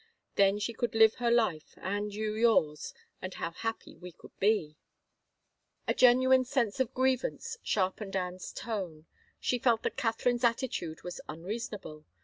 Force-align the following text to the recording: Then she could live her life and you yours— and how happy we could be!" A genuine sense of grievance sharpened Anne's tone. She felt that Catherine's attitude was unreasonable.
Then 0.33 0.57
she 0.57 0.73
could 0.73 0.95
live 0.95 1.13
her 1.21 1.29
life 1.29 1.77
and 1.77 2.11
you 2.11 2.33
yours— 2.33 2.91
and 3.21 3.35
how 3.35 3.51
happy 3.51 3.95
we 3.97 4.11
could 4.11 4.31
be!" 4.39 4.75
A 5.87 5.93
genuine 5.93 6.43
sense 6.43 6.79
of 6.79 6.95
grievance 6.95 7.59
sharpened 7.61 8.15
Anne's 8.15 8.51
tone. 8.51 9.05
She 9.39 9.59
felt 9.59 9.83
that 9.83 9.97
Catherine's 9.97 10.43
attitude 10.43 11.03
was 11.03 11.21
unreasonable. 11.29 12.07